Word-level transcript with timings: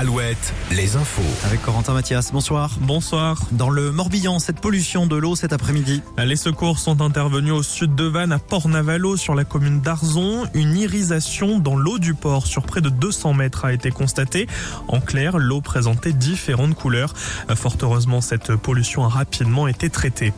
Alouette, 0.00 0.54
les 0.70 0.94
infos. 0.94 1.22
Avec 1.44 1.60
Corentin 1.60 1.92
Mathias, 1.92 2.30
bonsoir. 2.30 2.76
Bonsoir. 2.80 3.42
Dans 3.50 3.68
le 3.68 3.90
Morbihan, 3.90 4.38
cette 4.38 4.60
pollution 4.60 5.08
de 5.08 5.16
l'eau 5.16 5.34
cet 5.34 5.52
après-midi. 5.52 6.02
Les 6.24 6.36
secours 6.36 6.78
sont 6.78 7.00
intervenus 7.00 7.52
au 7.52 7.64
sud 7.64 7.96
de 7.96 8.04
Vannes, 8.04 8.30
à 8.30 8.38
Port-Navalo, 8.38 9.16
sur 9.16 9.34
la 9.34 9.42
commune 9.42 9.80
d'Arzon. 9.80 10.46
Une 10.54 10.76
irisation 10.76 11.58
dans 11.58 11.74
l'eau 11.74 11.98
du 11.98 12.14
port 12.14 12.46
sur 12.46 12.62
près 12.62 12.80
de 12.80 12.90
200 12.90 13.34
mètres 13.34 13.64
a 13.64 13.72
été 13.72 13.90
constatée. 13.90 14.46
En 14.86 15.00
clair, 15.00 15.36
l'eau 15.36 15.60
présentait 15.60 16.12
différentes 16.12 16.76
couleurs. 16.76 17.12
Fort 17.56 17.76
heureusement, 17.82 18.20
cette 18.20 18.54
pollution 18.54 19.04
a 19.04 19.08
rapidement 19.08 19.66
été 19.66 19.90
traitée. 19.90 20.32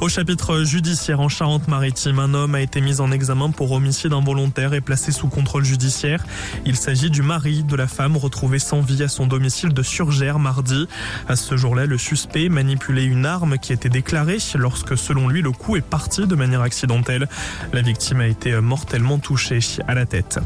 Au 0.00 0.08
chapitre 0.08 0.62
judiciaire 0.62 1.18
en 1.18 1.28
Charente-Maritime, 1.28 2.20
un 2.20 2.32
homme 2.32 2.54
a 2.54 2.60
été 2.60 2.80
mis 2.80 3.00
en 3.00 3.10
examen 3.10 3.50
pour 3.50 3.72
homicide 3.72 4.12
involontaire 4.12 4.72
et 4.72 4.80
placé 4.80 5.10
sous 5.10 5.26
contrôle 5.26 5.64
judiciaire. 5.64 6.24
Il 6.64 6.76
s'agit 6.76 7.10
du 7.10 7.22
mari 7.22 7.64
de 7.64 7.74
la 7.74 7.88
femme 7.88 8.16
retrouvée 8.16 8.60
sans 8.60 8.80
vie 8.80 8.99
à 9.02 9.08
son 9.08 9.26
domicile 9.26 9.72
de 9.72 9.82
Surgère 9.82 10.38
mardi. 10.38 10.86
À 11.28 11.36
ce 11.36 11.56
jour-là, 11.56 11.86
le 11.86 11.98
suspect 11.98 12.48
manipulait 12.48 13.04
une 13.04 13.26
arme 13.26 13.58
qui 13.58 13.72
était 13.72 13.88
déclarée 13.88 14.38
lorsque, 14.54 14.96
selon 14.96 15.28
lui, 15.28 15.42
le 15.42 15.52
coup 15.52 15.76
est 15.76 15.80
parti 15.80 16.26
de 16.26 16.34
manière 16.34 16.62
accidentelle. 16.62 17.28
La 17.72 17.82
victime 17.82 18.20
a 18.20 18.26
été 18.26 18.60
mortellement 18.60 19.18
touchée 19.18 19.60
à 19.86 19.94
la 19.94 20.06
tête. 20.06 20.38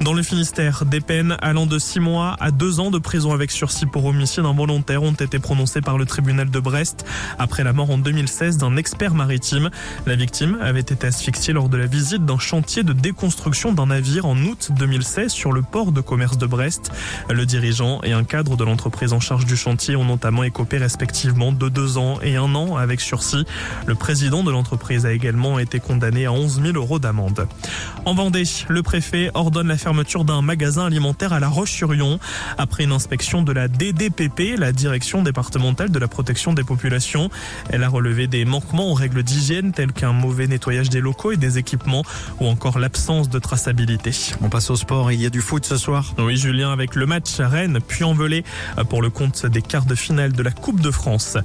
Dans 0.00 0.12
le 0.12 0.22
Finistère, 0.22 0.84
des 0.84 1.00
peines 1.00 1.36
allant 1.40 1.66
de 1.66 1.78
6 1.78 2.00
mois 2.00 2.36
à 2.40 2.50
2 2.50 2.80
ans 2.80 2.90
de 2.90 2.98
prison 2.98 3.32
avec 3.32 3.50
sursis 3.50 3.86
pour 3.86 4.04
homicide 4.04 4.44
involontaire 4.44 5.02
ont 5.02 5.12
été 5.12 5.38
prononcées 5.38 5.80
par 5.80 5.98
le 5.98 6.06
tribunal 6.06 6.50
de 6.50 6.60
Brest 6.60 7.04
après 7.38 7.64
la 7.64 7.72
mort 7.72 7.90
en 7.90 7.98
2016 7.98 8.58
d'un 8.58 8.76
expert 8.76 9.14
maritime. 9.14 9.70
La 10.06 10.14
victime 10.14 10.58
avait 10.60 10.80
été 10.80 11.06
asphyxiée 11.06 11.52
lors 11.52 11.68
de 11.68 11.76
la 11.76 11.86
visite 11.86 12.24
d'un 12.24 12.38
chantier 12.38 12.82
de 12.82 12.92
déconstruction 12.92 13.72
d'un 13.72 13.86
navire 13.86 14.26
en 14.26 14.36
août 14.36 14.70
2016 14.76 15.30
sur 15.30 15.52
le 15.52 15.62
port 15.62 15.92
de 15.92 16.00
commerce 16.00 16.38
de 16.38 16.46
Brest. 16.46 16.92
Le 17.28 17.46
dirigeant 17.46 17.89
et 18.02 18.12
un 18.12 18.24
cadre 18.24 18.56
de 18.56 18.64
l'entreprise 18.64 19.12
en 19.12 19.20
charge 19.20 19.44
du 19.44 19.56
chantier 19.56 19.96
ont 19.96 20.04
notamment 20.04 20.44
écopé 20.44 20.78
respectivement 20.78 21.52
de 21.52 21.68
deux 21.68 21.98
ans 21.98 22.18
et 22.22 22.36
un 22.36 22.54
an 22.54 22.76
avec 22.76 23.00
sursis. 23.00 23.44
Le 23.86 23.94
président 23.94 24.44
de 24.44 24.50
l'entreprise 24.50 25.06
a 25.06 25.12
également 25.12 25.58
été 25.58 25.80
condamné 25.80 26.26
à 26.26 26.32
11 26.32 26.62
000 26.62 26.76
euros 26.76 26.98
d'amende. 26.98 27.48
En 28.04 28.14
Vendée, 28.14 28.44
le 28.68 28.82
préfet 28.82 29.30
ordonne 29.34 29.68
la 29.68 29.76
fermeture 29.76 30.24
d'un 30.24 30.42
magasin 30.42 30.86
alimentaire 30.86 31.32
à 31.32 31.40
La 31.40 31.48
Roche-sur-Yon 31.48 32.18
après 32.58 32.84
une 32.84 32.92
inspection 32.92 33.42
de 33.42 33.52
la 33.52 33.68
DDPP, 33.68 34.58
la 34.58 34.72
direction 34.72 35.22
départementale 35.22 35.90
de 35.90 35.98
la 35.98 36.08
protection 36.08 36.52
des 36.52 36.64
populations. 36.64 37.30
Elle 37.70 37.84
a 37.84 37.88
relevé 37.88 38.26
des 38.26 38.44
manquements 38.44 38.90
aux 38.90 38.94
règles 38.94 39.22
d'hygiène 39.22 39.72
tels 39.72 39.92
qu'un 39.92 40.12
mauvais 40.12 40.46
nettoyage 40.46 40.90
des 40.90 41.00
locaux 41.00 41.32
et 41.32 41.36
des 41.36 41.58
équipements 41.58 42.04
ou 42.40 42.46
encore 42.46 42.78
l'absence 42.78 43.28
de 43.28 43.38
traçabilité. 43.38 44.12
On 44.42 44.48
passe 44.48 44.70
au 44.70 44.76
sport, 44.76 45.12
il 45.12 45.20
y 45.20 45.26
a 45.26 45.30
du 45.30 45.40
foot 45.40 45.64
ce 45.64 45.76
soir. 45.76 46.14
Oui 46.18 46.36
Julien 46.36 46.72
avec 46.72 46.94
le 46.94 47.06
match 47.06 47.38
Rennes 47.38 47.79
puis 47.80 48.04
envolé 48.04 48.44
pour 48.88 49.02
le 49.02 49.10
compte 49.10 49.46
des 49.46 49.62
quarts 49.62 49.84
de 49.84 49.94
finale 49.94 50.32
de 50.32 50.42
la 50.42 50.50
Coupe 50.50 50.80
de 50.80 50.90
France. 50.90 51.36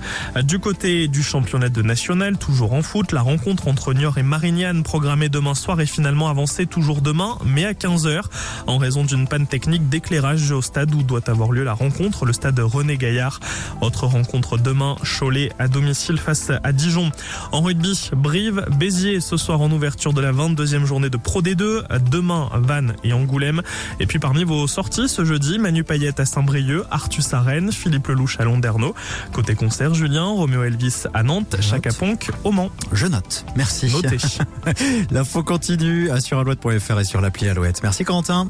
Du 0.43 0.59
côté 0.59 1.07
du 1.07 1.23
championnat 1.23 1.69
de 1.69 1.81
national, 1.81 2.37
toujours 2.37 2.73
en 2.73 2.81
foot, 2.81 3.11
la 3.11 3.21
rencontre 3.21 3.67
entre 3.67 3.93
Niort 3.93 4.17
et 4.17 4.23
Marignane 4.23 4.83
programmée 4.83 5.29
demain 5.29 5.55
soir 5.55 5.79
est 5.81 5.85
finalement 5.85 6.29
avancée 6.29 6.65
toujours 6.65 7.01
demain, 7.01 7.37
mais 7.45 7.65
à 7.65 7.73
15h, 7.73 8.23
en 8.67 8.77
raison 8.77 9.03
d'une 9.03 9.27
panne 9.27 9.47
technique 9.47 9.89
d'éclairage 9.89 10.51
au 10.51 10.61
stade 10.61 10.93
où 10.93 11.03
doit 11.03 11.29
avoir 11.29 11.51
lieu 11.51 11.63
la 11.63 11.73
rencontre, 11.73 12.25
le 12.25 12.33
stade 12.33 12.59
René 12.59 12.97
Gaillard. 12.97 13.39
Autre 13.81 14.05
rencontre 14.05 14.57
demain, 14.57 14.95
Cholet 15.03 15.51
à 15.59 15.67
domicile 15.67 16.17
face 16.17 16.51
à 16.63 16.71
Dijon. 16.71 17.11
En 17.51 17.61
rugby, 17.61 18.09
Brive, 18.15 18.65
Béziers 18.77 19.19
ce 19.19 19.37
soir 19.37 19.61
en 19.61 19.71
ouverture 19.71 20.13
de 20.13 20.21
la 20.21 20.31
22e 20.31 20.85
journée 20.85 21.09
de 21.09 21.17
Pro 21.17 21.41
D2. 21.41 21.83
Demain, 22.09 22.49
Vannes 22.53 22.95
et 23.03 23.13
Angoulême. 23.13 23.61
Et 23.99 24.05
puis 24.05 24.19
parmi 24.19 24.43
vos 24.43 24.67
sorties 24.67 25.07
ce 25.07 25.25
jeudi, 25.25 25.59
Manu 25.59 25.83
Payet 25.83 26.19
à 26.19 26.24
Saint-Brieuc, 26.25 26.83
Artus 26.91 27.33
à 27.33 27.41
Rennes, 27.41 27.71
Philippe 27.71 28.07
Lelouch 28.07 28.39
à 28.39 28.43
Londerneau. 28.43 28.95
Côté 29.31 29.55
concert, 29.55 29.93
Julien, 29.93 30.25
Roméo 30.25 30.63
Elvis 30.63 31.03
à 31.13 31.23
Nantes, 31.23 31.57
Chaka 31.61 31.91
Ponk 31.91 32.29
au 32.43 32.51
Mans. 32.51 32.71
Je 32.91 33.07
note. 33.07 33.45
Merci. 33.55 33.91
Notez. 33.91 34.17
L'info 35.11 35.43
continue 35.43 36.09
sur 36.19 36.39
alouette.fr 36.39 36.99
et 36.99 37.03
sur 37.03 37.21
l'appli 37.21 37.47
Alouette. 37.49 37.81
Merci 37.83 38.03
Corentin. 38.03 38.49